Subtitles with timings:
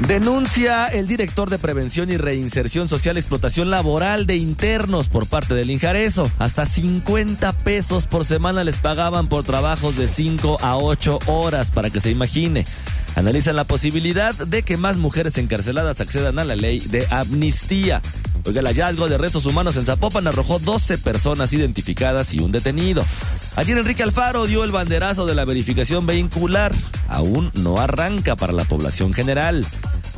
[0.00, 5.70] Denuncia el director de Prevención y Reinserción Social Explotación Laboral de Internos por parte del
[5.70, 6.30] Injareso.
[6.38, 11.90] Hasta 50 pesos por semana les pagaban por trabajos de 5 a 8 horas, para
[11.90, 12.64] que se imagine.
[13.14, 18.02] Analizan la posibilidad de que más mujeres encarceladas accedan a la ley de amnistía.
[18.46, 23.02] Oiga, el hallazgo de restos humanos en Zapopan arrojó 12 personas identificadas y un detenido.
[23.56, 26.72] Ayer Enrique Alfaro dio el banderazo de la verificación vehicular.
[27.08, 29.64] Aún no arranca para la población general.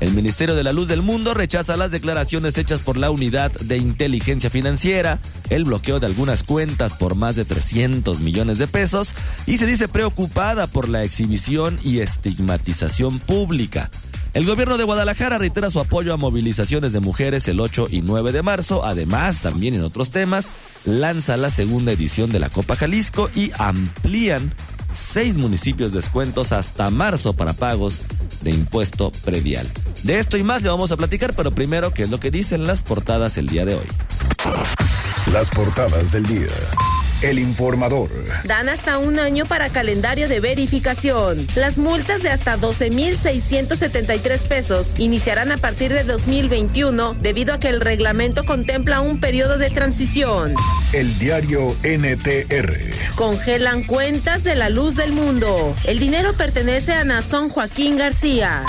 [0.00, 3.78] El Ministerio de la Luz del Mundo rechaza las declaraciones hechas por la Unidad de
[3.78, 9.14] Inteligencia Financiera, el bloqueo de algunas cuentas por más de 300 millones de pesos
[9.46, 13.88] y se dice preocupada por la exhibición y estigmatización pública.
[14.36, 18.32] El gobierno de Guadalajara reitera su apoyo a movilizaciones de mujeres el 8 y 9
[18.32, 18.84] de marzo.
[18.84, 20.52] Además, también en otros temas,
[20.84, 24.52] lanza la segunda edición de la Copa Jalisco y amplían
[24.92, 28.02] seis municipios descuentos hasta marzo para pagos
[28.42, 29.66] de impuesto predial.
[30.02, 32.66] De esto y más le vamos a platicar, pero primero, ¿qué es lo que dicen
[32.66, 33.86] las portadas el día de hoy?
[35.32, 36.52] Las portadas del día.
[37.22, 38.10] El informador.
[38.44, 41.46] Dan hasta un año para calendario de verificación.
[41.56, 47.80] Las multas de hasta 12.673 pesos iniciarán a partir de 2021 debido a que el
[47.80, 50.54] reglamento contempla un periodo de transición.
[50.92, 53.14] El diario NTR.
[53.14, 55.74] Congelan cuentas de la luz del mundo.
[55.86, 58.62] El dinero pertenece a Nazón Joaquín García.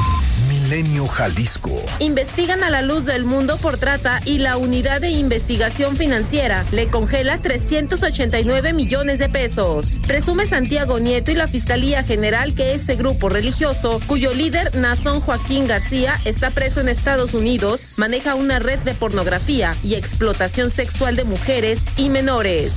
[0.67, 1.71] Milenio Jalisco.
[1.99, 6.89] Investigan a la luz del mundo por trata y la unidad de investigación financiera le
[6.89, 9.97] congela 389 millones de pesos.
[10.05, 15.67] Presume Santiago Nieto y la Fiscalía General que ese grupo religioso, cuyo líder Nazón Joaquín
[15.67, 21.23] García está preso en Estados Unidos, maneja una red de pornografía y explotación sexual de
[21.23, 22.73] mujeres y menores.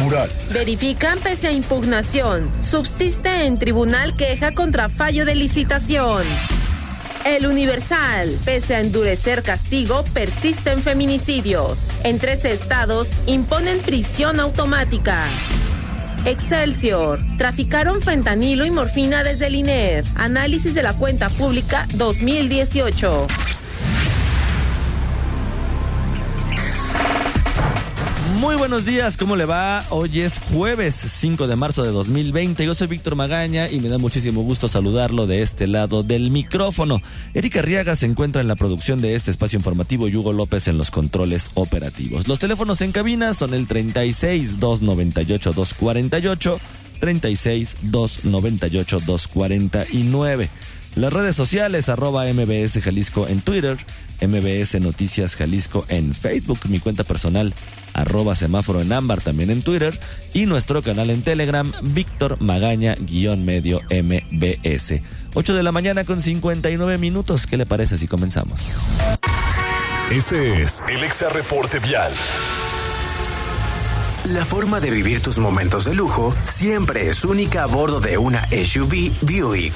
[0.00, 0.28] Mural.
[0.52, 2.50] Verifican pese a impugnación.
[2.60, 6.24] Subsiste en tribunal queja contra fallo de licitación.
[7.26, 11.76] El Universal, pese a endurecer castigo, persiste en feminicidios.
[12.04, 15.26] En 13 estados imponen prisión automática.
[16.24, 17.18] Excelsior.
[17.36, 20.04] Traficaron fentanilo y morfina desde el INER.
[20.14, 23.26] Análisis de la cuenta pública 2018.
[28.38, 29.82] Muy buenos días, ¿cómo le va?
[29.88, 32.66] Hoy es jueves 5 de marzo de 2020.
[32.66, 37.00] Yo soy Víctor Magaña y me da muchísimo gusto saludarlo de este lado del micrófono.
[37.32, 40.76] Erika Arriaga se encuentra en la producción de este espacio informativo y Hugo López en
[40.76, 42.28] los controles operativos.
[42.28, 46.60] Los teléfonos en cabina son el 36 298 248,
[47.00, 50.50] 36 298 249.
[50.96, 53.76] Las redes sociales, arroba MBS Jalisco en Twitter,
[54.20, 57.54] MBS Noticias Jalisco en Facebook, mi cuenta personal,
[57.92, 59.98] arroba semáforo en ámbar también en Twitter,
[60.34, 65.02] y nuestro canal en Telegram, Víctor Magaña, guion medio MBS.
[65.34, 68.60] 8 de la mañana con 59 minutos, ¿qué le parece si comenzamos?
[70.10, 72.12] Este es el Exa Reporte Vial.
[74.30, 78.44] La forma de vivir tus momentos de lujo siempre es única a bordo de una
[78.46, 79.74] SUV Buick.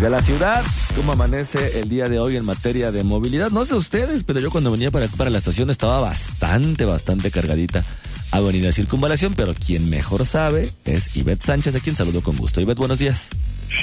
[0.00, 0.62] De la ciudad,
[0.94, 3.50] ¿cómo amanece el día de hoy en materia de movilidad?
[3.50, 7.82] No sé ustedes, pero yo cuando venía para para la estación estaba bastante, bastante cargadita.
[8.30, 12.60] Avenida Circunvalación, pero quien mejor sabe es Ivette Sánchez, a quien saludo con gusto.
[12.60, 13.28] Ivette, buenos días.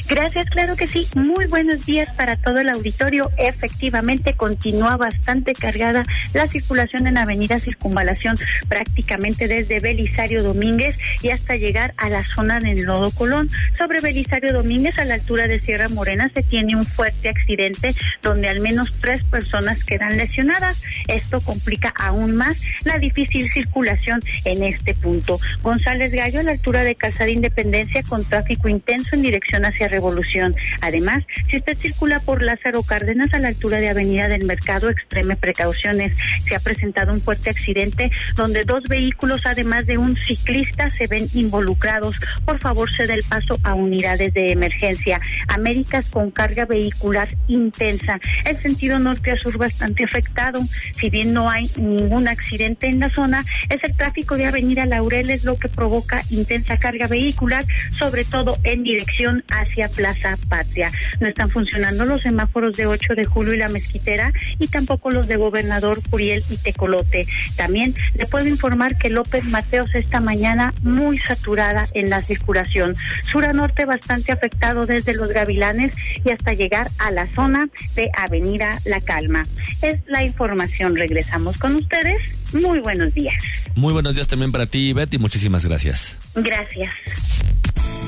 [0.08, 1.08] Gracias, claro que sí.
[1.16, 3.30] Muy buenos días para todo el auditorio.
[3.38, 8.38] Efectivamente, continúa bastante cargada la circulación en Avenida Circunvalación,
[8.68, 13.50] prácticamente desde Belisario Domínguez y hasta llegar a la zona del Nodo Colón.
[13.78, 18.50] Sobre Belisario Domínguez, a la altura de Sierra Morena, se tiene un fuerte accidente donde
[18.50, 20.82] al menos tres personas quedan lesionadas.
[21.08, 25.40] Esto complica aún más la difícil circulación en este punto.
[25.62, 30.56] González Gallo, a la altura de Calzada Independencia, con tráfico intenso en dirección hacia Revolución.
[30.82, 35.36] Además, si usted circula por Lázaro Cárdenas a la altura de Avenida del Mercado, extreme
[35.36, 36.18] precauciones.
[36.48, 41.26] Se ha presentado un fuerte accidente donde dos vehículos, además de un ciclista, se ven
[41.34, 42.16] involucrados.
[42.46, 45.20] Por favor, se dé el paso a unidades de emergencia.
[45.48, 48.20] Américas con carga vehicular intensa.
[48.46, 50.62] El sentido norte a sur bastante afectado.
[51.00, 55.44] Si bien no hay ningún accidente en la zona, es el tráfico de Avenida Laureles
[55.44, 60.92] lo que provoca intensa carga vehicular, sobre todo en dirección a hacia Plaza Patria.
[61.20, 65.28] No están funcionando los semáforos de 8 de julio y la mezquitera y tampoco los
[65.28, 67.28] de gobernador Curiel y Tecolote.
[67.58, 72.96] También le puedo informar que López Mateos esta mañana muy saturada en la circulación.
[73.32, 78.10] Sur a norte bastante afectado desde los Gavilanes y hasta llegar a la zona de
[78.16, 79.44] Avenida La Calma.
[79.82, 80.96] Es la información.
[80.96, 82.22] Regresamos con ustedes.
[82.54, 83.36] Muy buenos días.
[83.76, 85.18] Muy buenos días también para ti, Betty.
[85.18, 86.18] Muchísimas gracias.
[86.36, 86.92] Gracias.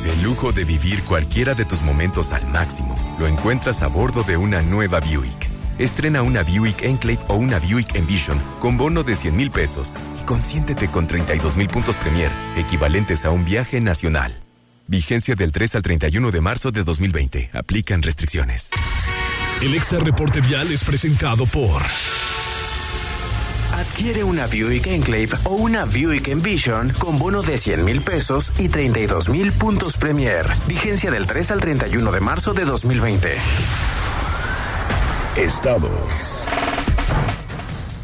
[0.08, 4.38] El lujo de vivir cualquiera de tus momentos al máximo lo encuentras a bordo de
[4.38, 5.48] una nueva Buick.
[5.80, 10.26] Estrena una Buick Enclave o una Buick Envision con bono de 100 mil pesos y
[10.26, 14.34] consiéntete con 32 mil puntos Premier, equivalentes a un viaje nacional.
[14.88, 17.50] Vigencia del 3 al 31 de marzo de 2020.
[17.52, 18.72] Aplican restricciones.
[19.62, 21.82] El Exa Reporte Vial es presentado por...
[23.78, 28.70] Adquiere una Buick Enclave o una Buick Envision con bono de 100 mil pesos y
[28.70, 30.48] 32 mil puntos Premier.
[30.68, 33.36] Vigencia del 3 al 31 de marzo de 2020.
[35.36, 36.48] Estados.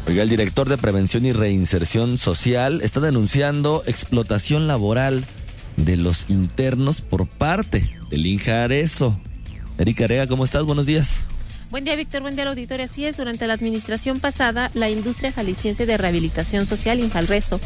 [0.06, 5.24] Oiga, el director de Prevención y Reinserción Social está denunciando explotación laboral
[5.76, 9.20] de los internos por parte del INJARESO.
[9.78, 10.62] Erika Arega, ¿cómo estás?
[10.62, 11.24] Buenos días.
[11.74, 12.22] Buen día, Víctor.
[12.22, 12.84] Buen día, auditorio.
[12.84, 17.60] Así es, durante la administración pasada, la industria jalisciense de rehabilitación social, Injalreso,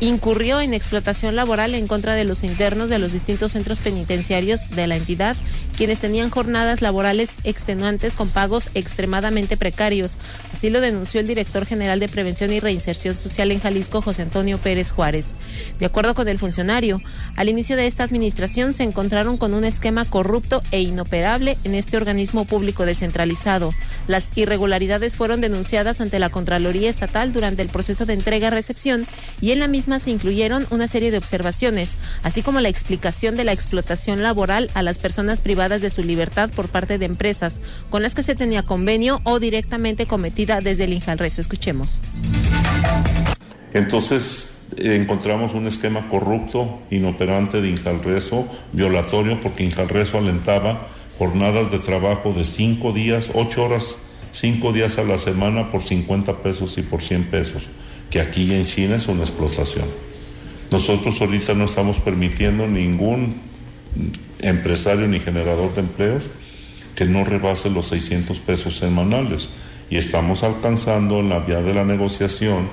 [0.00, 4.86] incurrió en explotación laboral en contra de los internos de los distintos centros penitenciarios de
[4.86, 5.36] la entidad,
[5.78, 10.18] quienes tenían jornadas laborales extenuantes con pagos extremadamente precarios.
[10.52, 14.58] Así lo denunció el director general de Prevención y Reinserción Social en Jalisco, José Antonio
[14.58, 15.30] Pérez Juárez.
[15.80, 16.98] De acuerdo con el funcionario,
[17.36, 21.96] al inicio de esta administración se encontraron con un esquema corrupto e inoperable en este
[21.96, 23.72] organismo público descentralizado.
[24.06, 29.06] Las irregularidades fueron denunciadas ante la Contraloría Estatal durante el proceso de entrega-recepción
[29.40, 31.92] y en la misma se incluyeron una serie de observaciones,
[32.22, 36.50] así como la explicación de la explotación laboral a las personas privadas de su libertad
[36.50, 40.92] por parte de empresas con las que se tenía convenio o directamente cometida desde el
[40.92, 41.40] Injalreso.
[41.40, 42.00] Escuchemos.
[43.72, 50.88] Entonces, encontramos un esquema corrupto, inoperante de Injalreso, violatorio, porque Injalreso alentaba
[51.18, 53.96] jornadas de trabajo de cinco días, ocho horas,
[54.32, 57.68] cinco días a la semana por 50 pesos y por 100 pesos,
[58.10, 59.86] que aquí en China es una explotación.
[60.70, 63.34] Nosotros ahorita no estamos permitiendo ningún
[64.38, 66.24] empresario ni generador de empleos
[66.94, 69.50] que no rebase los 600 pesos semanales
[69.90, 72.68] y estamos alcanzando en la vía de la negociación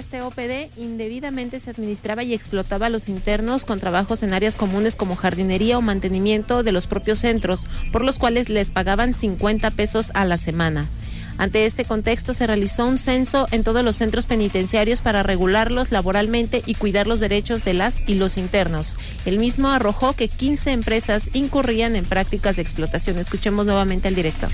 [0.00, 4.96] este OPD indebidamente se administraba y explotaba a los internos con trabajos en áreas comunes
[4.96, 10.10] como jardinería o mantenimiento de los propios centros, por los cuales les pagaban 50 pesos
[10.14, 10.88] a la semana.
[11.36, 16.62] Ante este contexto se realizó un censo en todos los centros penitenciarios para regularlos laboralmente
[16.66, 18.96] y cuidar los derechos de las y los internos.
[19.24, 23.18] El mismo arrojó que 15 empresas incurrían en prácticas de explotación.
[23.18, 24.50] Escuchemos nuevamente al director.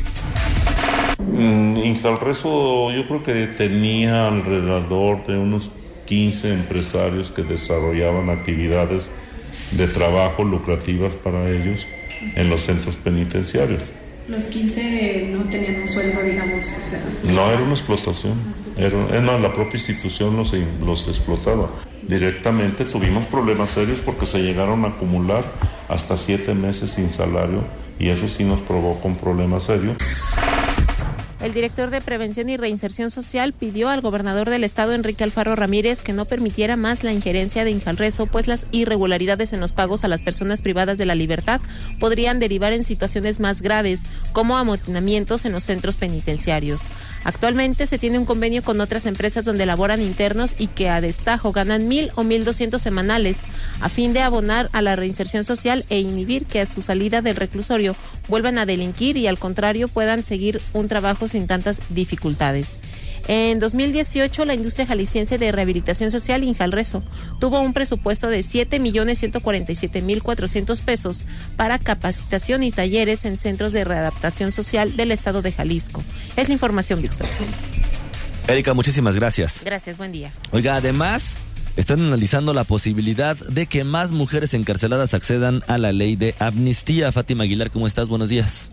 [1.18, 5.70] Mm, Injalreso yo creo que tenía alrededor de unos
[6.06, 9.10] 15 empresarios que desarrollaban actividades
[9.72, 11.86] de trabajo lucrativas para ellos
[12.34, 13.82] en los centros penitenciarios.
[14.28, 16.66] Los 15 no tenían un sueldo, digamos.
[17.32, 18.34] No, era una explotación.
[18.76, 20.52] Era, es más, la propia institución los,
[20.84, 21.70] los explotaba.
[22.02, 25.44] Directamente tuvimos problemas serios porque se llegaron a acumular
[25.88, 27.64] hasta siete meses sin salario
[27.98, 29.94] y eso sí nos provocó un problema serio.
[31.38, 36.02] El director de Prevención y Reinserción Social pidió al gobernador del estado, Enrique Alfaro Ramírez,
[36.02, 40.08] que no permitiera más la injerencia de Injalreso, pues las irregularidades en los pagos a
[40.08, 41.60] las personas privadas de la libertad
[42.00, 44.00] podrían derivar en situaciones más graves,
[44.32, 46.88] como amotinamientos en los centros penitenciarios.
[47.26, 51.50] Actualmente se tiene un convenio con otras empresas donde laboran internos y que a destajo
[51.50, 53.38] ganan mil o mil doscientos semanales,
[53.80, 57.34] a fin de abonar a la reinserción social e inhibir que a su salida del
[57.34, 57.96] reclusorio
[58.28, 62.78] vuelvan a delinquir y al contrario puedan seguir un trabajo sin tantas dificultades.
[63.28, 67.02] En 2018, la industria jalisciense de rehabilitación social, Injalreso,
[67.40, 71.24] tuvo un presupuesto de 7.147.400 pesos
[71.56, 76.04] para capacitación y talleres en centros de readaptación social del estado de Jalisco.
[76.36, 77.26] Es la información, Víctor.
[78.46, 79.62] Erika, muchísimas gracias.
[79.64, 80.30] Gracias, buen día.
[80.52, 81.34] Oiga, además,
[81.76, 87.10] están analizando la posibilidad de que más mujeres encarceladas accedan a la ley de amnistía.
[87.10, 88.08] Fátima Aguilar, ¿cómo estás?
[88.08, 88.68] Buenos días.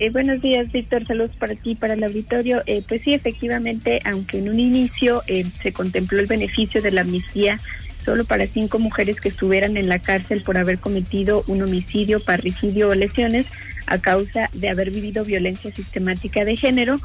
[0.00, 1.04] Eh, buenos días, Víctor.
[1.04, 2.62] Saludos para ti, para el auditorio.
[2.66, 7.00] Eh, pues sí, efectivamente, aunque en un inicio eh, se contempló el beneficio de la
[7.00, 7.58] amnistía
[8.04, 12.90] solo para cinco mujeres que estuvieran en la cárcel por haber cometido un homicidio, parricidio
[12.90, 13.46] o lesiones
[13.86, 17.00] a causa de haber vivido violencia sistemática de género,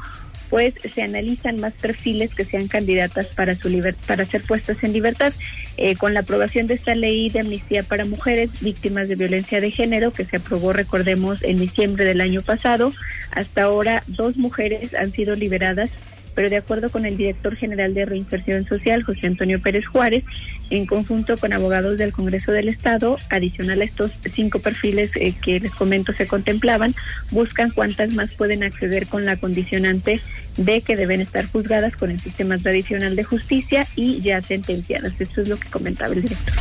[0.54, 3.68] pues se analizan más perfiles que sean candidatas para su
[4.06, 5.32] para ser puestas en libertad.
[5.76, 9.72] Eh, con la aprobación de esta ley de amnistía para mujeres víctimas de violencia de
[9.72, 12.92] género que se aprobó, recordemos, en diciembre del año pasado,
[13.32, 15.90] hasta ahora dos mujeres han sido liberadas
[16.34, 20.24] pero de acuerdo con el director general de Reinserción Social, José Antonio Pérez Juárez,
[20.70, 25.60] en conjunto con abogados del Congreso del Estado, adicional a estos cinco perfiles eh, que
[25.60, 26.94] les comento se contemplaban,
[27.30, 30.20] buscan cuántas más pueden acceder con la condicionante
[30.56, 35.12] de que deben estar juzgadas con el sistema tradicional de justicia y ya sentenciadas.
[35.20, 36.54] Eso es lo que comentaba el director.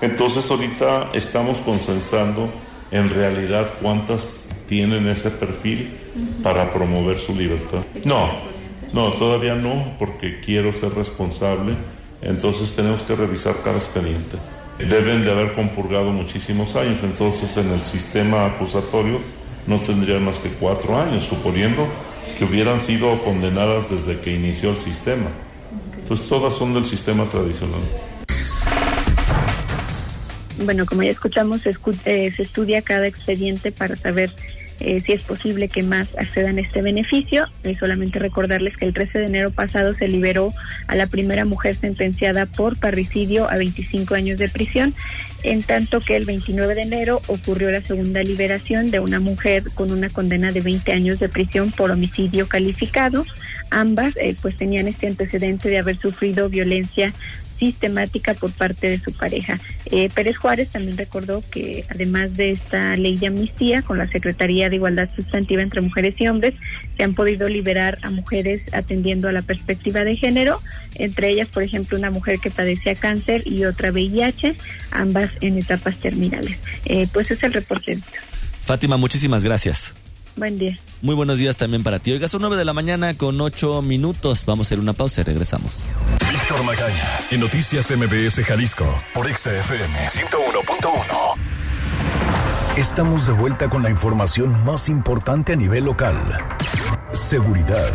[0.00, 2.52] Entonces ahorita estamos consensando
[2.90, 5.98] en realidad cuántas tienen ese perfil
[6.42, 7.80] para promover su libertad.
[8.04, 8.30] No,
[8.92, 11.74] no, todavía no, porque quiero ser responsable,
[12.20, 14.36] entonces tenemos que revisar cada expediente.
[14.78, 19.20] Deben de haber compurgado muchísimos años, entonces en el sistema acusatorio
[19.66, 21.86] no tendrían más que cuatro años, suponiendo
[22.36, 25.30] que hubieran sido condenadas desde que inició el sistema.
[25.96, 27.80] Entonces todas son del sistema tradicional.
[30.64, 31.70] Bueno, como ya escuchamos, se,
[32.04, 34.30] eh, se estudia cada expediente para saber
[34.84, 37.44] eh, si es posible que más accedan a este beneficio.
[37.62, 40.52] Eh, solamente recordarles que el 13 de enero pasado se liberó
[40.88, 44.94] a la primera mujer sentenciada por parricidio a 25 años de prisión,
[45.44, 49.90] en tanto que el 29 de enero ocurrió la segunda liberación de una mujer con
[49.92, 53.24] una condena de 20 años de prisión por homicidio calificado.
[53.70, 57.14] Ambas eh, pues tenían este antecedente de haber sufrido violencia
[57.62, 59.60] sistemática por parte de su pareja.
[59.86, 64.68] Eh, Pérez Juárez también recordó que además de esta ley de amnistía, con la Secretaría
[64.68, 66.54] de Igualdad Sustantiva entre Mujeres y Hombres,
[66.96, 70.60] se han podido liberar a mujeres atendiendo a la perspectiva de género,
[70.96, 74.56] entre ellas, por ejemplo, una mujer que padecía cáncer y otra VIH,
[74.90, 76.58] ambas en etapas terminales.
[76.84, 77.96] Eh, pues es el reporte.
[78.64, 79.94] Fátima, muchísimas gracias.
[80.36, 80.78] Buen día.
[81.02, 82.12] Muy buenos días también para ti.
[82.12, 84.44] Oiga, son nueve de la mañana con ocho minutos.
[84.46, 85.88] Vamos a hacer una pausa y regresamos.
[86.30, 91.34] Víctor Magaña, en Noticias MBS Jalisco, por XFM 101.1.
[92.76, 96.16] Estamos de vuelta con la información más importante a nivel local.
[97.12, 97.92] Seguridad.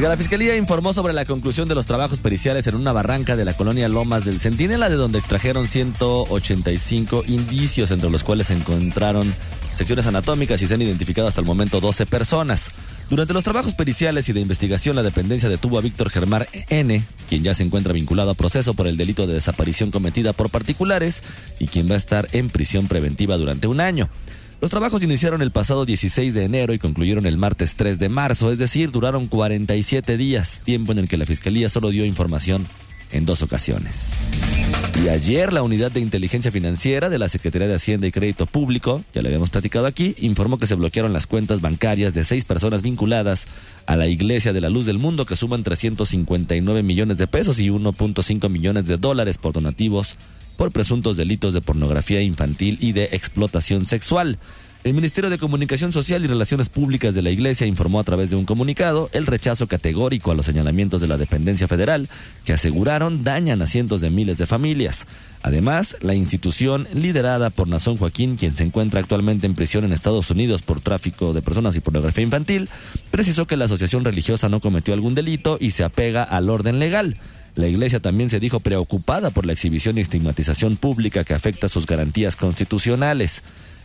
[0.00, 3.52] La Fiscalía informó sobre la conclusión de los trabajos periciales en una barranca de la
[3.52, 9.30] colonia Lomas del Centinela, de donde extrajeron 185 indicios, entre los cuales se encontraron
[9.76, 12.70] secciones anatómicas y se han identificado hasta el momento 12 personas.
[13.10, 17.42] Durante los trabajos periciales y de investigación, la dependencia detuvo a Víctor Germán N., quien
[17.42, 21.22] ya se encuentra vinculado a proceso por el delito de desaparición cometida por particulares
[21.58, 24.08] y quien va a estar en prisión preventiva durante un año.
[24.60, 28.50] Los trabajos iniciaron el pasado 16 de enero y concluyeron el martes 3 de marzo,
[28.50, 32.66] es decir, duraron 47 días, tiempo en el que la Fiscalía solo dio información
[33.12, 34.14] en dos ocasiones.
[35.04, 39.04] Y ayer la unidad de inteligencia financiera de la Secretaría de Hacienda y Crédito Público,
[39.14, 42.82] ya le habíamos platicado aquí, informó que se bloquearon las cuentas bancarias de seis personas
[42.82, 43.46] vinculadas
[43.86, 47.68] a la Iglesia de la Luz del Mundo que suman 359 millones de pesos y
[47.68, 50.16] 1.5 millones de dólares por donativos
[50.58, 54.38] por presuntos delitos de pornografía infantil y de explotación sexual.
[54.84, 58.36] El Ministerio de Comunicación Social y Relaciones Públicas de la Iglesia informó a través de
[58.36, 62.08] un comunicado el rechazo categórico a los señalamientos de la dependencia federal
[62.44, 65.06] que aseguraron dañan a cientos de miles de familias.
[65.42, 70.30] Además, la institución liderada por Nazón Joaquín, quien se encuentra actualmente en prisión en Estados
[70.30, 72.68] Unidos por tráfico de personas y pornografía infantil,
[73.12, 77.16] precisó que la asociación religiosa no cometió algún delito y se apega al orden legal.
[77.54, 81.86] La Iglesia también se dijo preocupada por la exhibición y estigmatización pública que afecta sus
[81.86, 83.42] garantías constitucionales.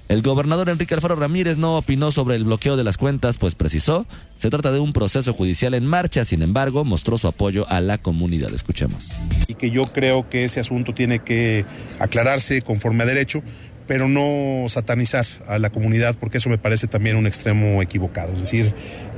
[0.10, 4.06] El gobernador Enrique Alfaro Ramírez no opinó sobre el bloqueo de las cuentas, pues precisó,
[4.36, 7.98] se trata de un proceso judicial en marcha, sin embargo, mostró su apoyo a la
[7.98, 8.54] comunidad.
[8.54, 9.10] Escuchemos.
[9.48, 11.66] Y que yo creo que ese asunto tiene que
[12.00, 13.44] aclararse conforme a derecho,
[13.88, 18.34] pero no satanizar a la comunidad, porque eso me parece también un extremo equivocado.
[18.34, 18.74] Es decir,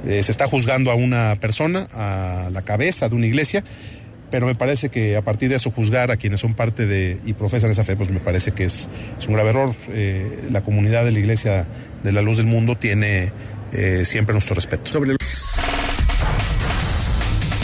[0.06, 3.64] eh, se está juzgando a una persona, a la cabeza de una iglesia,
[4.32, 7.34] pero me parece que a partir de eso juzgar a quienes son parte de y
[7.34, 8.90] profesan esa fe, pues me parece que es,
[9.28, 9.72] un grave error.
[9.90, 11.68] Eh, la comunidad de la Iglesia
[12.04, 13.32] de la Luz del Mundo tiene
[13.74, 14.92] eh, siempre nuestro respeto.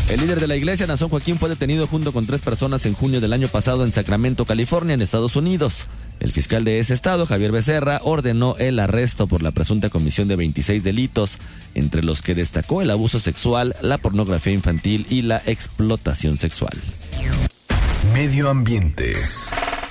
[0.09, 3.21] El líder de la iglesia, Nazón Joaquín, fue detenido junto con tres personas en junio
[3.21, 5.87] del año pasado en Sacramento, California, en Estados Unidos.
[6.21, 10.35] El fiscal de ese estado, Javier Becerra, ordenó el arresto por la presunta comisión de
[10.35, 11.39] 26 delitos,
[11.73, 16.73] entre los que destacó el abuso sexual, la pornografía infantil y la explotación sexual.
[18.13, 19.13] Medio ambiente.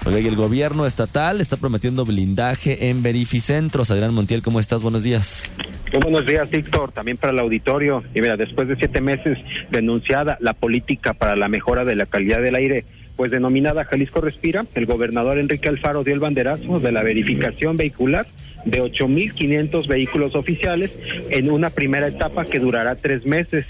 [0.06, 3.90] Oiga, y el gobierno estatal está prometiendo blindaje en verificentros.
[3.90, 4.82] Adrián Montiel, ¿cómo estás?
[4.82, 5.50] Buenos días.
[5.92, 8.04] Muy buenos días, Víctor, también para el auditorio.
[8.14, 9.38] Y mira, después de siete meses
[9.72, 12.84] denunciada la política para la mejora de la calidad del aire,
[13.20, 18.26] pues denominada Jalisco Respira, el gobernador Enrique Alfaro dio el banderazo de la verificación vehicular
[18.64, 20.90] de 8.500 vehículos oficiales
[21.28, 23.66] en una primera etapa que durará tres meses.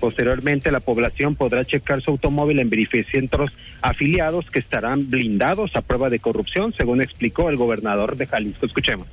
[0.00, 6.10] Posteriormente, la población podrá checar su automóvil en verificentros afiliados que estarán blindados a prueba
[6.10, 8.66] de corrupción, según explicó el gobernador de Jalisco.
[8.66, 9.06] Escuchemos.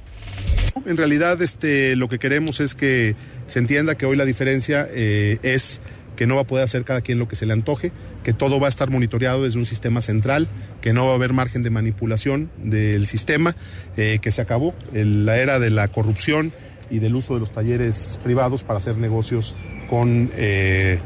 [0.87, 3.15] En realidad, este, lo que queremos es que
[3.45, 5.81] se entienda que hoy la diferencia eh, es
[6.17, 7.93] que no va a poder hacer cada quien lo que se le antoje,
[8.25, 10.49] que todo va a estar monitoreado desde un sistema central,
[10.81, 13.55] que no va a haber margen de manipulación del sistema,
[13.95, 16.51] eh, que se acabó la era de la corrupción
[16.89, 19.55] y del uso de los talleres privados para hacer negocios
[19.89, 20.99] con eh,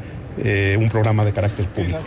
[0.78, 2.00] un programa de carácter público.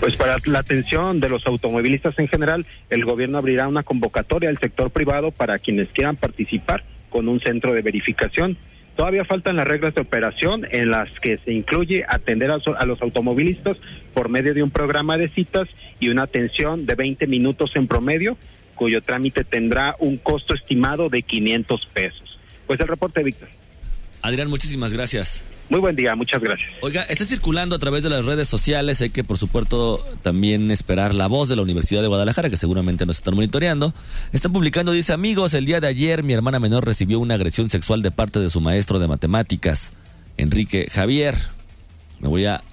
[0.00, 4.58] Pues para la atención de los automovilistas en general, el gobierno abrirá una convocatoria al
[4.58, 8.58] sector privado para quienes quieran participar con un centro de verificación.
[8.96, 13.76] Todavía faltan las reglas de operación en las que se incluye atender a, los automovilistas
[14.14, 15.68] por medio de un programa de citas
[16.00, 18.38] y una atención de 20 minutos en promedio,
[18.74, 22.38] cuyo trámite tendrá un costo estimado de 500 pesos.
[22.66, 23.48] Pues el reporte, Víctor.
[24.26, 25.44] Adrián, muchísimas gracias.
[25.68, 26.68] Muy buen día, muchas gracias.
[26.80, 31.14] Oiga, está circulando a través de las redes sociales, hay que por supuesto también esperar
[31.14, 33.94] la voz de la Universidad de Guadalajara, que seguramente nos están monitoreando.
[34.32, 38.02] Están publicando, dice amigos, el día de ayer mi hermana menor recibió una agresión sexual
[38.02, 39.92] de parte de su maestro de matemáticas,
[40.36, 41.36] Enrique Javier.
[42.18, 42.64] Me voy a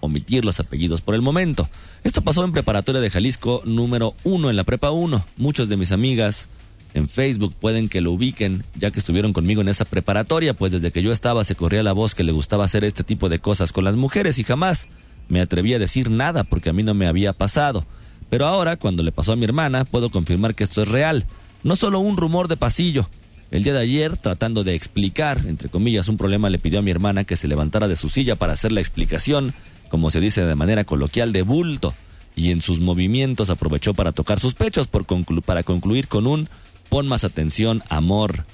[0.00, 1.68] omitir los apellidos por el momento.
[2.02, 5.22] Esto pasó en preparatoria de Jalisco número uno en la prepa 1.
[5.36, 6.48] Muchos de mis amigas
[6.94, 10.92] en Facebook pueden que lo ubiquen, ya que estuvieron conmigo en esa preparatoria, pues desde
[10.92, 13.72] que yo estaba se corría la voz que le gustaba hacer este tipo de cosas
[13.72, 14.88] con las mujeres y jamás
[15.28, 17.84] me atreví a decir nada porque a mí no me había pasado.
[18.30, 21.26] Pero ahora, cuando le pasó a mi hermana, puedo confirmar que esto es real,
[21.64, 23.08] no solo un rumor de pasillo.
[23.50, 26.90] El día de ayer, tratando de explicar, entre comillas, un problema, le pidió a mi
[26.90, 29.52] hermana que se levantara de su silla para hacer la explicación,
[29.88, 31.92] como se dice de manera coloquial, de bulto,
[32.36, 36.48] y en sus movimientos aprovechó para tocar sus pechos para concluir con un
[36.94, 38.44] Pon más atención, amor.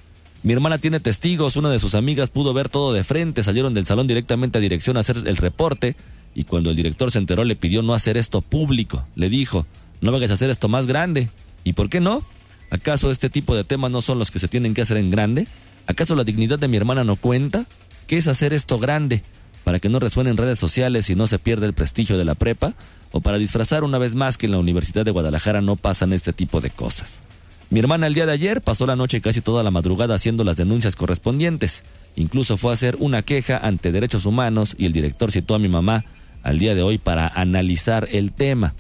[0.43, 3.85] Mi hermana tiene testigos, una de sus amigas pudo ver todo de frente, salieron del
[3.85, 5.95] salón directamente a dirección a hacer el reporte
[6.35, 9.07] y cuando el director se enteró le pidió no hacer esto público.
[9.15, 9.67] Le dijo,
[10.01, 11.29] no vayas a hacer esto más grande.
[11.65, 12.23] ¿Y por qué no?
[12.71, 15.47] ¿Acaso este tipo de temas no son los que se tienen que hacer en grande?
[15.87, 17.67] ¿Acaso la dignidad de mi hermana no cuenta?
[18.07, 19.23] ¿Qué es hacer esto grande?
[19.65, 22.37] ¿Para que no resuene en redes sociales y no se pierda el prestigio de la
[22.37, 22.73] prepa?
[23.13, 26.33] ¿O para disfrazar una vez más que en la Universidad de Guadalajara no pasan este
[26.33, 27.23] tipo de cosas?
[27.71, 30.57] Mi hermana el día de ayer pasó la noche casi toda la madrugada haciendo las
[30.57, 31.85] denuncias correspondientes.
[32.17, 35.69] Incluso fue a hacer una queja ante derechos humanos y el director citó a mi
[35.69, 36.05] mamá
[36.43, 38.75] al día de hoy para analizar el tema.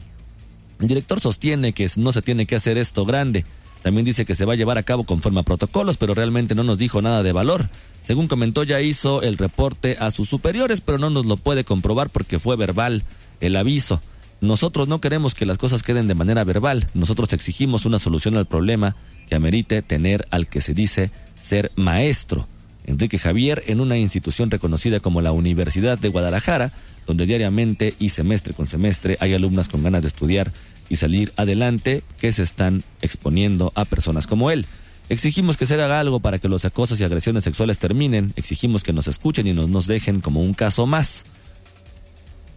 [0.80, 3.44] El director sostiene que no se tiene que hacer esto grande.
[3.82, 6.64] También dice que se va a llevar a cabo conforme a protocolos, pero realmente no
[6.64, 7.68] nos dijo nada de valor.
[8.04, 12.10] Según comentó, ya hizo el reporte a sus superiores, pero no nos lo puede comprobar
[12.10, 13.04] porque fue verbal
[13.40, 14.02] el aviso.
[14.40, 18.46] Nosotros no queremos que las cosas queden de manera verbal, nosotros exigimos una solución al
[18.46, 18.96] problema
[19.28, 22.46] que amerite tener al que se dice ser maestro.
[22.86, 26.72] Enrique Javier en una institución reconocida como la Universidad de Guadalajara,
[27.06, 30.50] donde diariamente y semestre con semestre hay alumnas con ganas de estudiar
[30.88, 34.66] y salir adelante que se están exponiendo a personas como él.
[35.10, 38.92] Exigimos que se haga algo para que los acosos y agresiones sexuales terminen, exigimos que
[38.92, 41.24] nos escuchen y no nos dejen como un caso más.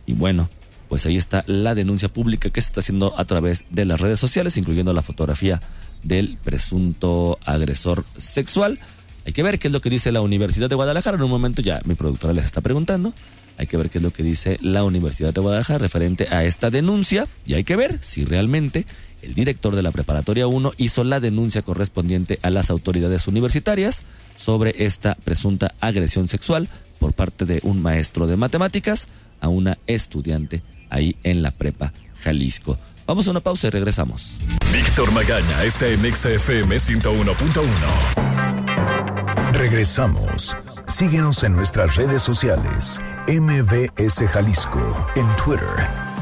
[0.05, 0.49] Y bueno,
[0.93, 4.19] pues ahí está la denuncia pública que se está haciendo a través de las redes
[4.19, 5.59] sociales, incluyendo la fotografía
[6.03, 8.77] del presunto agresor sexual.
[9.25, 11.17] Hay que ver qué es lo que dice la Universidad de Guadalajara.
[11.17, 13.11] En un momento ya mi productora les está preguntando.
[13.57, 16.69] Hay que ver qué es lo que dice la Universidad de Guadalajara referente a esta
[16.69, 18.85] denuncia y hay que ver si realmente
[19.23, 24.03] el director de la Preparatoria 1 hizo la denuncia correspondiente a las autoridades universitarias
[24.37, 29.07] sobre esta presunta agresión sexual por parte de un maestro de matemáticas
[29.41, 32.77] a una estudiante ahí en la prepa Jalisco.
[33.05, 34.37] Vamos a una pausa y regresamos.
[34.71, 39.51] Víctor Magaña está en XFM 101.1.
[39.51, 40.55] Regresamos.
[40.87, 43.01] Síguenos en nuestras redes sociales.
[43.27, 45.67] MBS Jalisco en Twitter.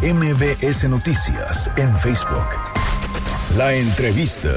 [0.02, 2.48] MBS Noticias en Facebook.
[3.58, 4.54] La entrevista.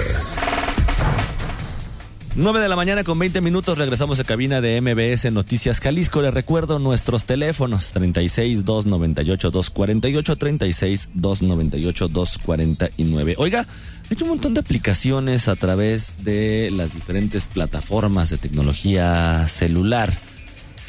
[2.37, 6.20] 9 de la mañana con 20 minutos regresamos a cabina de MBS Noticias Jalisco.
[6.20, 13.35] Les recuerdo nuestros teléfonos 36 298 248 36 298 249.
[13.38, 13.64] Oiga,
[14.11, 20.12] hay un montón de aplicaciones a través de las diferentes plataformas de tecnología celular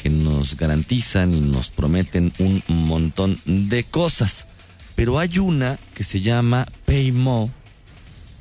[0.02, 4.48] que nos garantizan y nos prometen un montón de cosas.
[4.96, 7.52] Pero hay una que se llama Paymo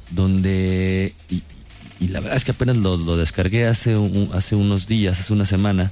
[0.10, 1.14] donde
[2.08, 3.96] la verdad es que apenas lo, descargué hace,
[4.34, 5.92] hace unos días, hace una semana,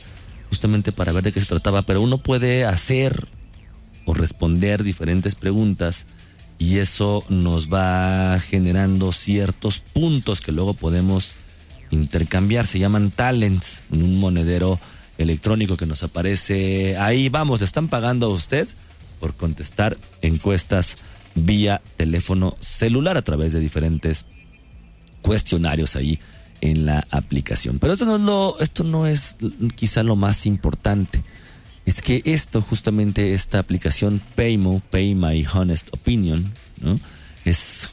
[0.49, 3.27] justamente para ver de qué se trataba, pero uno puede hacer
[4.05, 6.05] o responder diferentes preguntas
[6.59, 11.33] y eso nos va generando ciertos puntos que luego podemos
[11.91, 12.67] intercambiar.
[12.67, 14.79] Se llaman talents en un monedero
[15.17, 17.29] electrónico que nos aparece ahí.
[17.29, 18.67] Vamos, están pagando a usted
[19.19, 20.97] por contestar encuestas
[21.35, 24.25] vía teléfono celular a través de diferentes
[25.23, 26.19] cuestionarios ahí
[26.61, 27.79] en la aplicación.
[27.79, 29.35] Pero esto no es lo, esto no es
[29.75, 31.23] quizá lo más importante.
[31.85, 36.99] Es que esto, justamente esta aplicación Paymo, Pay My Honest Opinion, ¿no?
[37.43, 37.89] Es,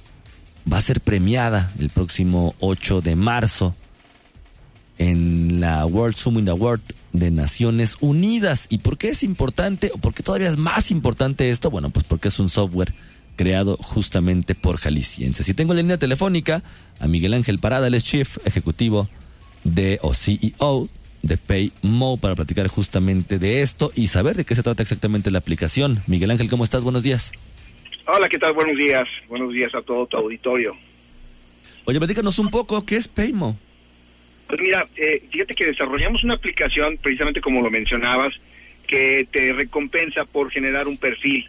[0.70, 3.74] va a ser premiada el próximo 8 de marzo
[4.98, 8.66] en la World Summit Award de Naciones Unidas.
[8.68, 11.70] ¿Y por qué es importante o por qué todavía es más importante esto?
[11.70, 12.92] Bueno, pues porque es un software
[13.36, 15.48] creado justamente por jaliscienses.
[15.48, 16.62] Y tengo en línea telefónica
[17.00, 19.08] a Miguel Ángel Parada, el es Chief Ejecutivo
[19.64, 20.88] de o CEO
[21.22, 25.38] de PayMo para platicar justamente de esto y saber de qué se trata exactamente la
[25.38, 25.98] aplicación.
[26.06, 26.84] Miguel Ángel, ¿cómo estás?
[26.84, 27.32] Buenos días.
[28.06, 28.52] Hola, ¿qué tal?
[28.52, 29.06] Buenos días.
[29.28, 30.76] Buenos días a todo tu auditorio.
[31.84, 33.58] Oye, platícanos un poco, ¿qué es PayMo?
[34.48, 38.34] Pues mira, eh, fíjate que desarrollamos una aplicación, precisamente como lo mencionabas,
[38.86, 41.48] que te recompensa por generar un perfil.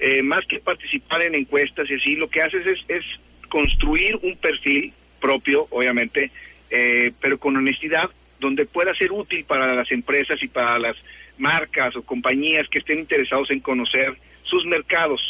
[0.00, 3.04] Eh, más que participar en encuestas y así, lo que haces es, es
[3.50, 6.30] construir un perfil propio, obviamente,
[6.70, 8.08] eh, pero con honestidad,
[8.38, 10.96] donde pueda ser útil para las empresas y para las
[11.36, 15.20] marcas o compañías que estén interesados en conocer sus mercados.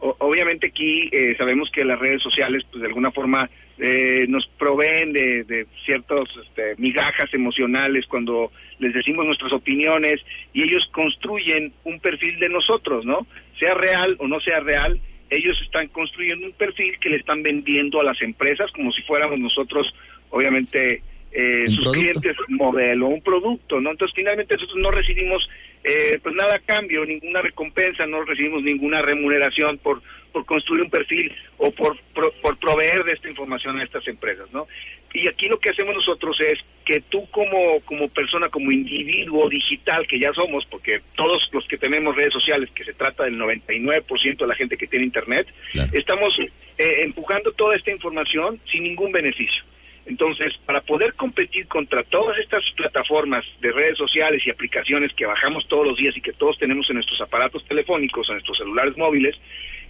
[0.00, 5.44] obviamente aquí sabemos que las redes sociales, pues de alguna forma, eh, nos proveen de,
[5.44, 10.20] de ciertas este, migajas emocionales cuando les decimos nuestras opiniones
[10.52, 13.26] y ellos construyen un perfil de nosotros, ¿no?
[13.58, 18.00] Sea real o no sea real, ellos están construyendo un perfil que le están vendiendo
[18.00, 19.92] a las empresas como si fuéramos nosotros,
[20.30, 23.90] obviamente, eh, sus clientes modelo, un producto, ¿no?
[23.90, 25.48] Entonces, finalmente nosotros no recibimos
[25.84, 30.90] eh, pues nada a cambio, ninguna recompensa, no recibimos ninguna remuneración por por construir un
[30.90, 34.66] perfil o por, por, proveer de esta información a estas empresas, ¿no?
[35.12, 40.06] Y aquí lo que hacemos nosotros es que tú como, como persona, como individuo digital
[40.06, 44.36] que ya somos, porque todos los que tenemos redes sociales, que se trata del 99%
[44.36, 45.46] de la gente que tiene internet,
[45.92, 49.64] estamos eh, empujando toda esta información sin ningún beneficio.
[50.08, 55.68] Entonces, para poder competir contra todas estas plataformas de redes sociales y aplicaciones que bajamos
[55.68, 59.36] todos los días y que todos tenemos en nuestros aparatos telefónicos, en nuestros celulares móviles,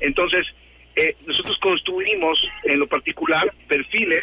[0.00, 0.44] entonces
[0.96, 4.20] eh, nosotros construimos en lo particular perfiles,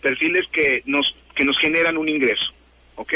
[0.00, 2.52] perfiles que nos que nos generan un ingreso,
[2.96, 3.14] ¿ok?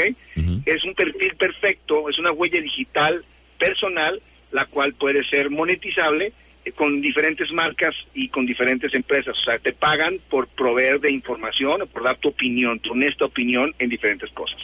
[0.65, 3.23] Es un perfil perfecto, es una huella digital
[3.59, 4.21] personal,
[4.51, 6.33] la cual puede ser monetizable
[6.73, 9.35] con diferentes marcas y con diferentes empresas.
[9.37, 13.25] O sea, te pagan por proveer de información o por dar tu opinión, tu honesta
[13.25, 14.59] opinión en diferentes cosas.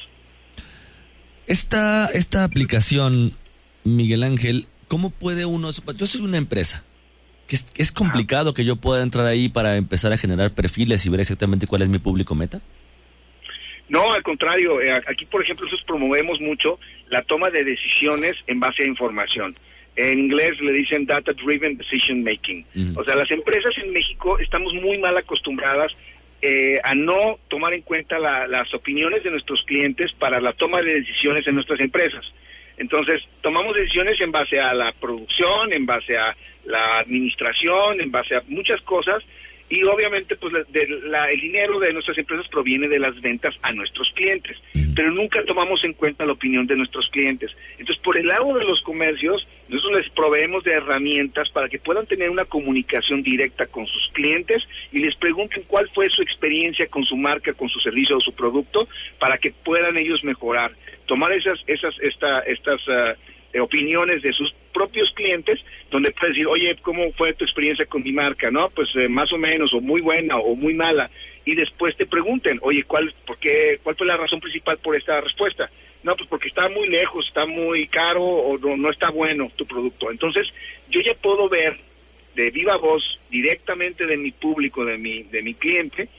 [1.46, 3.34] Esta, esta aplicación,
[3.84, 5.70] Miguel Ángel, ¿cómo puede uno...
[5.72, 6.84] Yo soy una empresa.
[7.52, 11.10] Que es, es complicado que yo pueda entrar ahí para empezar a generar perfiles y
[11.10, 12.62] ver exactamente cuál es mi público meta.
[13.90, 18.62] No, al contrario, eh, aquí por ejemplo nosotros promovemos mucho la toma de decisiones en
[18.62, 19.54] base a información.
[19.98, 22.66] En inglés le dicen Data Driven Decision Making.
[22.96, 25.92] O sea, las empresas en México estamos muy mal acostumbradas
[26.42, 31.02] eh, a no tomar en cuenta las opiniones de nuestros clientes para la toma de
[31.02, 32.24] decisiones en nuestras empresas.
[32.82, 38.36] Entonces, tomamos decisiones en base a la producción, en base a la administración, en base
[38.36, 39.24] a muchas cosas,
[39.72, 44.58] y obviamente pues el dinero de nuestras empresas proviene de las ventas a nuestros clientes,
[44.94, 47.52] pero nunca tomamos en cuenta la opinión de nuestros clientes.
[47.80, 52.06] Entonces, por el lado de los comercios, nosotros les proveemos de herramientas para que puedan
[52.06, 57.06] tener una comunicación directa con sus clientes y les pregunten cuál fue su experiencia con
[57.06, 60.74] su marca, con su servicio o su producto, para que puedan ellos mejorar.
[61.06, 62.82] Tomar esas, esas, esta, estas
[63.56, 65.60] ah, opiniones de sus propios clientes,
[65.90, 68.50] donde puedes decir, oye, ¿cómo fue tu experiencia con mi marca?
[68.52, 68.70] ¿No?
[68.70, 71.10] Pues eh, más o menos, o muy buena, o muy mala.
[71.46, 75.20] Y después te pregunten, oye, ¿cuál, por qué, ¿cuál fue la razón principal por esta
[75.22, 75.70] respuesta?
[76.04, 79.66] No, pues porque está muy lejos, está muy caro, o no, no está bueno tu
[79.66, 80.10] producto.
[80.10, 80.48] Entonces,
[80.90, 81.78] yo ya puedo ver
[82.36, 86.10] de viva voz, directamente de mi público, de mi, de mi cliente,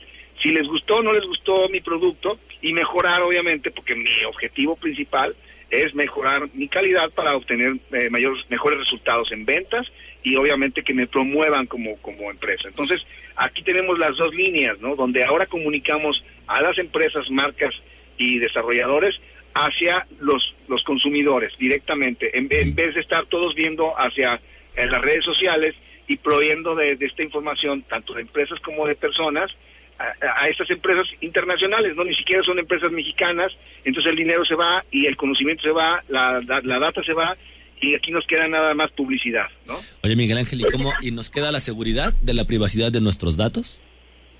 [0.41, 4.75] si les gustó o no les gustó mi producto, y mejorar, obviamente, porque mi objetivo
[4.77, 5.35] principal
[5.81, 9.87] es mejorar mi calidad para obtener eh, mayores, mejores resultados en ventas
[10.21, 12.67] y obviamente que me promuevan como, como empresa.
[12.67, 13.05] Entonces,
[13.35, 14.95] aquí tenemos las dos líneas, ¿no?
[14.95, 17.73] Donde ahora comunicamos a las empresas, marcas
[18.17, 19.15] y desarrolladores
[19.55, 24.39] hacia los, los consumidores directamente, en, vez de estar todos viendo hacia
[24.75, 25.75] las redes sociales
[26.07, 29.51] y proveyendo de, esta información, tanto de empresas como de personas,
[29.99, 33.51] a, estas empresas internacionales, no ni siquiera son empresas mexicanas,
[33.83, 37.37] entonces el dinero se va y el conocimiento se va, la, la, data se va
[37.81, 39.75] y aquí nos queda nada más publicidad, ¿no?
[40.03, 43.37] Oye Miguel Ángel, ¿y cómo y nos queda la seguridad de la privacidad de nuestros
[43.37, 43.81] datos?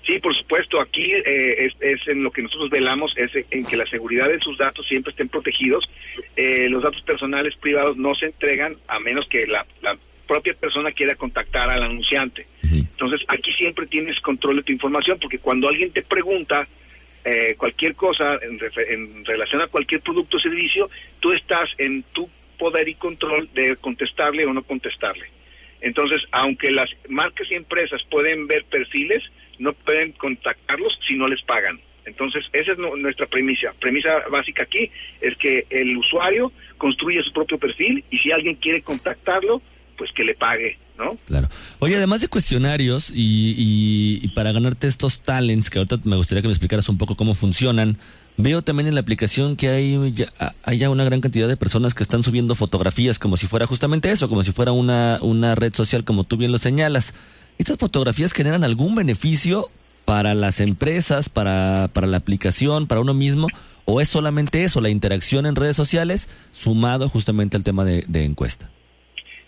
[0.06, 3.86] Sí, por supuesto, aquí eh, es, en lo que nosotros velamos, es en que la
[3.86, 5.88] seguridad de sus datos siempre estén protegidos.
[6.36, 10.92] Eh, los datos personales privados no se entregan a menos que la, la propia persona
[10.92, 12.46] quiera contactar al anunciante.
[12.80, 16.66] Entonces, aquí siempre tienes control de tu información, porque cuando alguien te pregunta
[17.24, 22.88] eh, cualquier cosa en, relación a cualquier producto o servicio, tú estás en tu poder
[22.88, 25.26] y control de contestarle o no contestarle.
[25.80, 29.22] Entonces, aunque las marcas y empresas pueden ver perfiles,
[29.58, 31.80] no pueden contactarlos si no les pagan.
[32.06, 33.72] Entonces, esa es nuestra premisa.
[33.80, 38.82] Premisa básica aquí es que el usuario construye su propio perfil y si alguien quiere
[38.82, 39.62] contactarlo,
[39.96, 40.76] pues que le pague,
[41.26, 41.48] Claro.
[41.80, 46.48] Oye, además de cuestionarios y, y, para ganarte estos talents, que ahorita me gustaría que
[46.48, 47.98] me explicaras un poco cómo funcionan,
[48.36, 51.94] veo también en la aplicación que hay ya, hay ya una gran cantidad de personas
[51.94, 55.74] que están subiendo fotografías como si fuera justamente eso, como si fuera una, una red
[55.74, 57.14] social, como tú bien lo señalas.
[57.58, 59.70] ¿Estas fotografías generan algún beneficio
[60.04, 63.48] para las empresas, para, para la aplicación, para uno mismo?
[63.84, 68.70] ¿O es solamente eso, la interacción en redes sociales, sumado justamente al tema de encuesta?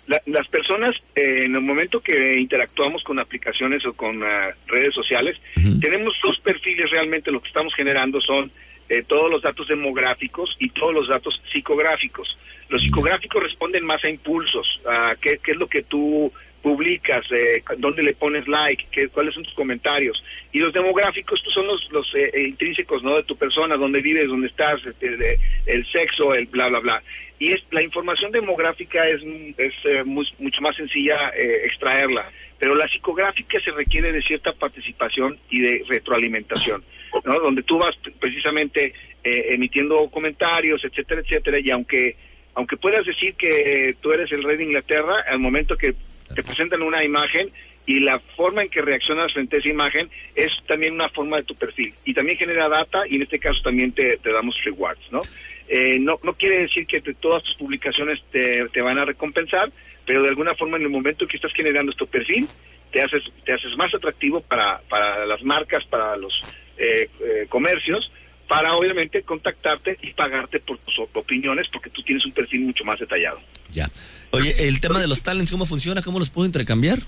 [0.07, 5.37] Las personas, eh, en el momento que interactuamos con aplicaciones o con ah, redes sociales,
[5.81, 8.51] tenemos dos perfiles realmente, lo que estamos generando son
[8.89, 12.39] eh, todos los datos demográficos y todos los datos psicográficos.
[12.69, 18.03] Los psicográficos responden más a impulsos, a qué, es lo que tú publicas, eh, dónde
[18.03, 20.23] le pones like, qué, cuáles son tus comentarios.
[20.53, 23.17] Y los demográficos pues, son los, los eh, intrínsecos ¿no?
[23.17, 27.03] de tu persona, dónde vives, dónde estás, este, el sexo, el bla, bla, bla
[27.39, 29.23] y es la información demográfica es,
[29.59, 35.39] es eh, mucho más sencilla eh, extraerla, pero la psicográfica se requiere de cierta participación
[35.51, 36.83] y de retroalimentación,
[37.25, 37.41] ¿no?
[37.41, 42.17] donde tú vas precisamente eh, emitiendo comentarios, etcétera, etcétera, y aunque
[42.55, 45.95] aunque puedas decir que tú eres el rey de Inglaterra, al momento que
[46.35, 47.51] te presentan una imagen
[47.85, 51.45] y la forma en que reaccionas frente a esa imagen es también una forma de
[51.45, 55.03] tu perfil y también genera data y en este caso también te, te damos rewards,
[55.13, 55.21] ¿no?
[55.69, 59.73] Eh, no, no quiere decir que todas tus publicaciones te, te, van a recompensar,
[60.05, 62.47] pero de alguna forma en el momento que estás generando tu perfil,
[62.93, 66.33] te haces, te haces más atractivo para, para las marcas, para los
[66.79, 68.11] eh, eh, comercios,
[68.47, 73.01] para obviamente contactarte y pagarte por tus opiniones, porque tú tienes un perfil mucho más
[73.01, 73.41] detallado.
[73.73, 73.91] Ya.
[74.31, 76.01] Oye, el tema de los talents, ¿cómo funciona?
[76.01, 76.99] ¿Cómo los puedo intercambiar?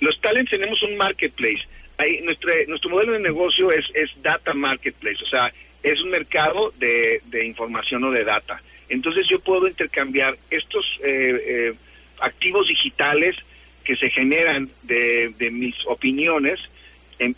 [0.00, 1.60] Los talents tenemos un marketplace.
[1.98, 6.72] Ahí, nuestro, nuestro modelo de negocio es, es data marketplace, o sea, es un mercado
[6.78, 8.60] de, de información o de data.
[8.90, 11.74] Entonces yo puedo intercambiar estos eh, eh,
[12.20, 13.36] activos digitales
[13.84, 16.60] que se generan de, de mis opiniones,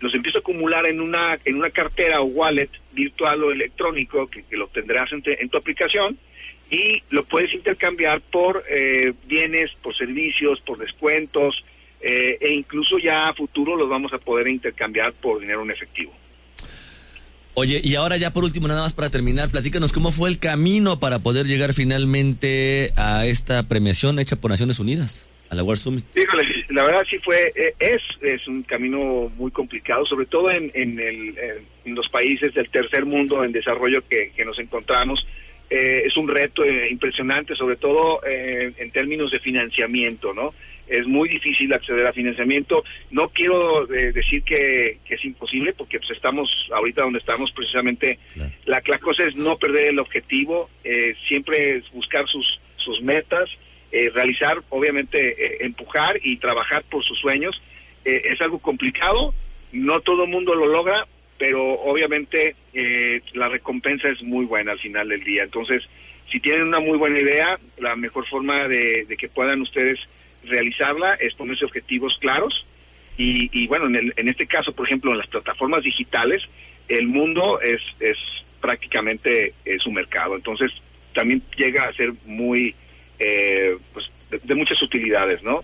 [0.00, 4.44] los empiezo a acumular en una, en una cartera o wallet virtual o electrónico que,
[4.56, 6.16] lo tendrás en, tu aplicación
[6.70, 11.64] y lo puedes intercambiar por eh, bienes, por servicios, por descuentos
[12.00, 16.12] e incluso ya a futuro los vamos a poder intercambiar por dinero en efectivo.
[17.54, 20.98] Oye, y ahora ya por último, nada más para terminar, platícanos cómo fue el camino
[20.98, 26.04] para poder llegar finalmente a esta premiación hecha por Naciones Unidas, a la World Summit.
[26.16, 30.70] Híjole, la verdad sí fue, eh, es, es un camino muy complicado, sobre todo en,
[30.72, 31.34] en, el,
[31.84, 35.26] en los países del tercer mundo en desarrollo que, que nos encontramos.
[35.68, 40.54] Eh, es un reto eh, impresionante, sobre todo en términos de financiamiento, ¿no?
[40.92, 42.84] Es muy difícil acceder a financiamiento.
[43.10, 48.18] No quiero eh, decir que, es imposible, porque pues estamos ahorita donde estamos precisamente.
[48.66, 53.48] La, la, cosa es no perder el objetivo, eh, siempre es buscar sus, sus metas,
[53.90, 57.60] eh, realizar, obviamente, empujar y trabajar por sus sueños.
[58.04, 59.34] es algo complicado,
[59.72, 61.06] no todo el mundo lo logra,
[61.38, 62.56] pero obviamente
[63.34, 65.44] la recompensa es muy buena al final del día.
[65.44, 65.82] Entonces,
[66.30, 69.98] si tienen una muy buena idea, la mejor forma de que puedan ustedes
[70.44, 72.66] realizarla es ponerse objetivos claros
[73.16, 76.42] y, y bueno, en, el, en este caso, por ejemplo, en las plataformas digitales,
[76.88, 78.16] el mundo es, es
[78.60, 80.36] prácticamente su mercado.
[80.36, 80.70] Entonces,
[81.14, 82.74] también llega a ser muy,
[83.18, 85.62] eh, pues, de, muchas utilidades, ¿no?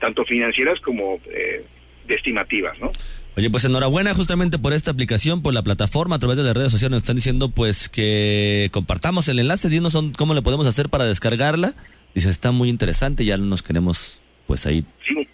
[0.00, 1.64] tanto financieras como eh,
[2.06, 2.90] de estimativas, ¿no?
[3.36, 6.70] Oye, pues enhorabuena justamente por esta aplicación, por la plataforma, a través de las redes
[6.70, 11.04] sociales nos están diciendo pues que compartamos el enlace, dinos cómo le podemos hacer para
[11.04, 11.74] descargarla
[12.14, 14.84] Dice, está muy interesante, ya nos queremos pues ahí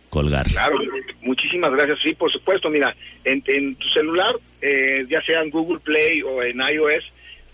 [0.09, 0.47] colgar.
[0.47, 0.79] Claro,
[1.21, 1.99] muchísimas gracias.
[2.03, 3.43] Sí, por supuesto, mira, en,
[3.77, 7.05] tu celular, eh, ya sea en Google Play o en iOS,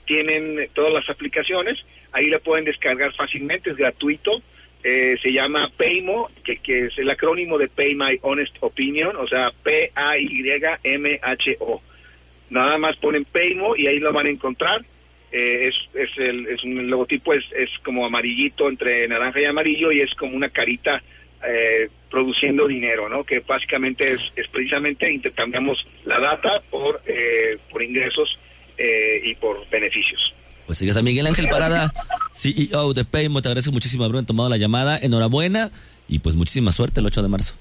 [0.06, 1.78] tienen todas las aplicaciones,
[2.12, 4.42] ahí la pueden descargar fácilmente, es gratuito,
[4.84, 9.26] eh, se llama PAYMO, que, que es el acrónimo de Pay My Honest Opinion, o
[9.26, 11.02] sea, P-A-Y-M-H-O.
[12.50, 14.84] Nada más ponen PAYMO y ahí lo van a encontrar.
[15.32, 19.44] Eh, es, es, el, es un el logotipo es, es como amarillito entre naranja y
[19.44, 21.02] amarillo y es como una carita
[21.46, 23.24] eh, produciendo dinero, ¿no?
[23.24, 28.38] Que básicamente es, es precisamente intercambiamos la data por, eh, por ingresos
[28.78, 30.34] eh, y por beneficios.
[30.66, 31.92] Pues sigas a Miguel Ángel Parada,
[32.32, 33.42] CEO de Paymo.
[33.42, 34.98] Te agradezco muchísimo haber tomado la llamada.
[34.98, 35.70] Enhorabuena
[36.08, 37.54] y pues muchísima suerte el 8 de marzo.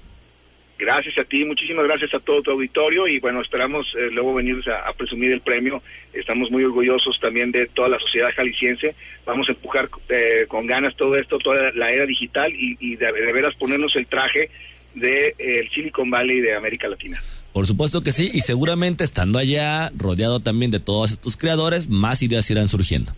[0.78, 4.62] Gracias a ti, muchísimas gracias a todo tu auditorio y bueno, esperamos eh, luego venir
[4.70, 5.82] a, presumir el premio.
[6.12, 8.94] Estamos muy orgullosos también de toda la sociedad jalisciense.
[9.24, 13.54] Vamos a empujar eh, con ganas todo esto, toda la era digital y, de, veras
[13.54, 14.50] ponernos el traje
[14.94, 17.22] de eh, Silicon Valley de América Latina.
[17.54, 22.22] Por supuesto que sí, y seguramente estando allá, rodeado también de todos estos creadores, más
[22.22, 23.12] ideas irán surgiendo.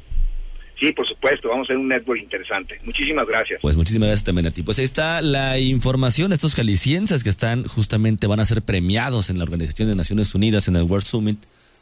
[0.79, 2.79] Sí, por supuesto, vamos a hacer un network interesante.
[2.85, 3.61] Muchísimas gracias.
[3.61, 4.63] Pues muchísimas gracias también a ti.
[4.63, 9.39] Pues ahí está la información estos jaliscienses que están justamente van a ser premiados en
[9.39, 11.39] la Organización de Naciones Unidas en el World Summit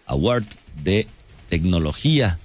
[0.06, 0.46] Award
[0.82, 1.06] de
[1.50, 2.38] tecnología,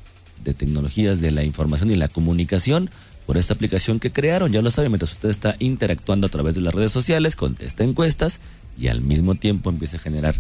[0.44, 2.90] de tecnologías de la información y la comunicación
[3.26, 4.52] por esta aplicación que crearon.
[4.52, 8.42] Ya lo saben, mientras usted está interactuando a través de las redes sociales, contesta encuestas
[8.78, 10.36] y al mismo tiempo empieza a generar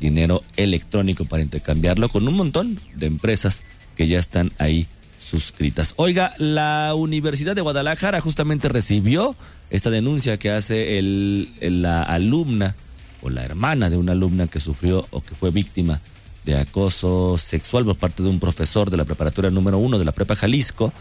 [0.00, 3.62] dinero electrónico para intercambiarlo con un montón de empresas
[3.96, 4.86] que ya están ahí
[5.26, 5.94] suscritas.
[5.96, 9.34] Oiga, la Universidad de Guadalajara justamente recibió
[9.70, 12.76] esta denuncia que hace el, la alumna
[13.22, 16.00] o la hermana de una alumna que sufrió o que fue víctima
[16.44, 20.12] de acoso sexual por parte de un profesor de la preparatoria número uno de la
[20.12, 20.92] Prepa Jalisco.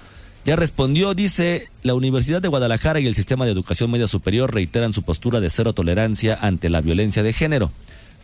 [0.44, 4.94] Ya respondió, dice, la Universidad de Guadalajara y el Sistema de Educación Media Superior reiteran
[4.94, 7.72] su postura de cero tolerancia ante la violencia de género.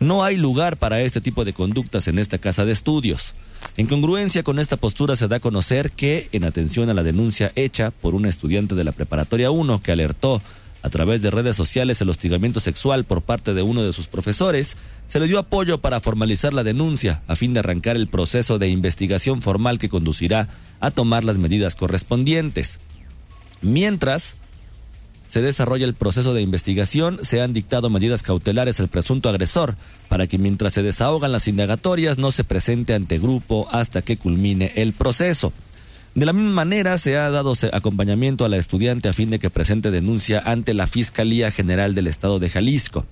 [0.00, 3.34] No hay lugar para este tipo de conductas en esta casa de estudios.
[3.76, 7.52] En congruencia con esta postura se da a conocer que, en atención a la denuncia
[7.54, 10.42] hecha por una estudiante de la Preparatoria 1 que alertó
[10.82, 14.76] a través de redes sociales el hostigamiento sexual por parte de uno de sus profesores,
[15.06, 18.68] se le dio apoyo para formalizar la denuncia a fin de arrancar el proceso de
[18.68, 20.48] investigación formal que conducirá
[20.80, 22.80] a tomar las medidas correspondientes.
[23.60, 24.36] Mientras,
[25.32, 29.76] se desarrolla el proceso de investigación, se han dictado medidas cautelares al presunto agresor
[30.10, 34.72] para que mientras se desahogan las indagatorias no se presente ante grupo hasta que culmine
[34.76, 35.54] el proceso.
[36.14, 39.48] De la misma manera, se ha dado acompañamiento a la estudiante a fin de que
[39.48, 43.06] presente denuncia ante la Fiscalía General del Estado de Jalisco.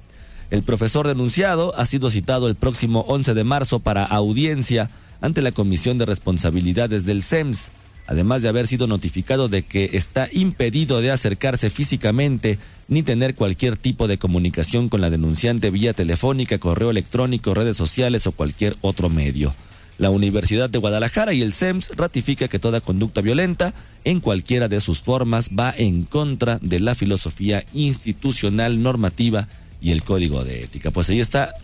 [0.51, 4.91] El profesor denunciado ha sido citado el próximo 11 de marzo para audiencia
[5.23, 7.73] ante la Comisión de Responsabilidades del SEMS
[8.11, 13.77] además de haber sido notificado de que está impedido de acercarse físicamente ni tener cualquier
[13.77, 19.09] tipo de comunicación con la denunciante vía telefónica, correo electrónico, redes sociales o cualquier otro
[19.11, 19.55] medio.
[19.97, 24.81] La Universidad de Guadalajara y el SEMS ratifica que toda conducta violenta, en cualquiera de
[24.81, 29.47] sus formas, va en contra de la filosofía institucional normativa
[29.81, 30.91] y el código de ética.
[30.91, 31.55] Pues ahí está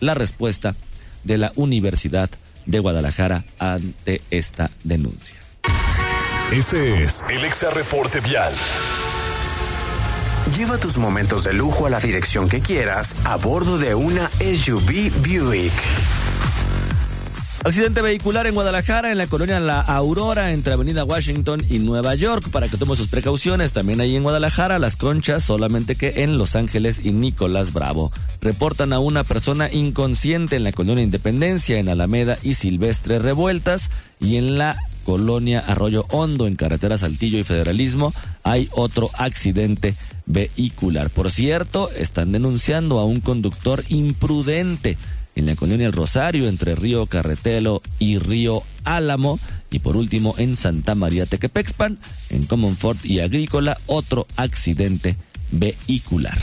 [0.00, 0.74] la respuesta
[1.24, 2.30] de la Universidad
[2.64, 5.43] de Guadalajara ante esta denuncia.
[6.52, 8.52] Este es el Exa Reporte Vial.
[10.56, 15.10] Lleva tus momentos de lujo a la dirección que quieras a bordo de una SUV
[15.20, 15.72] Buick.
[17.64, 22.50] Accidente vehicular en Guadalajara, en la colonia La Aurora, entre Avenida Washington y Nueva York,
[22.50, 23.72] para que tome sus precauciones.
[23.72, 28.12] También ahí en Guadalajara, Las Conchas, solamente que en Los Ángeles y Nicolás Bravo.
[28.42, 34.36] Reportan a una persona inconsciente en la colonia Independencia, en Alameda y Silvestre Revueltas, y
[34.36, 38.12] en la colonia Arroyo Hondo, en carretera Saltillo y Federalismo,
[38.42, 39.94] hay otro accidente
[40.26, 41.10] vehicular.
[41.10, 44.96] Por cierto, están denunciando a un conductor imprudente
[45.36, 49.38] en la colonia El Rosario, entre Río Carretelo y Río Álamo.
[49.70, 51.98] Y por último, en Santa María Tequepexpan,
[52.30, 55.16] en Comonfort y Agrícola, otro accidente
[55.50, 56.38] vehicular.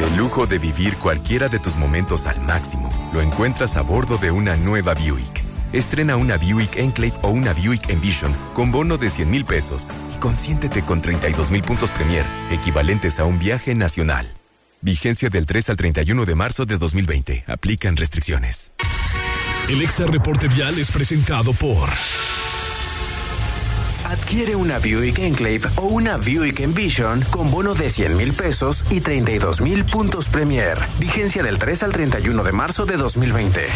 [0.00, 4.30] El lujo de vivir cualquiera de tus momentos al máximo lo encuentras a bordo de
[4.30, 5.45] una nueva Buick.
[5.72, 10.18] Estrena una Buick Enclave o una Buick Envision con bono de 100 mil pesos y
[10.18, 14.32] consiéntete con 32 mil puntos Premier, equivalentes a un viaje nacional.
[14.80, 17.44] Vigencia del 3 al 31 de marzo de 2020.
[17.48, 18.70] Aplican restricciones.
[19.68, 21.88] El Exa Reporte Vial es presentado por.
[24.04, 29.00] Adquiere una Buick Enclave o una Buick Envision con bono de 100 mil pesos y
[29.00, 30.78] 32 mil puntos Premier.
[31.00, 33.66] Vigencia del 3 al 31 de marzo de 2020.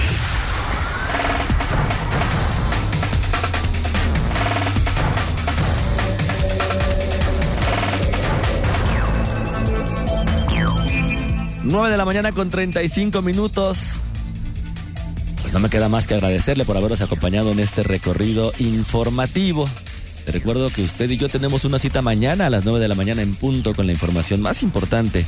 [11.70, 14.00] Nueve de la mañana con 35 minutos.
[15.40, 19.68] Pues no me queda más que agradecerle por habernos acompañado en este recorrido informativo
[20.24, 22.96] Te recuerdo que usted y yo tenemos una cita mañana a las 9 de la
[22.96, 25.24] mañana en punto con la información más importante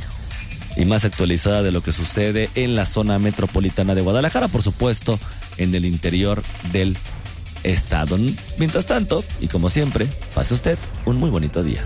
[0.75, 5.17] y más actualizada de lo que sucede en la zona metropolitana de Guadalajara, por supuesto,
[5.57, 6.97] en el interior del
[7.63, 8.17] estado.
[8.57, 11.85] Mientras tanto, y como siempre, pase usted un muy bonito día.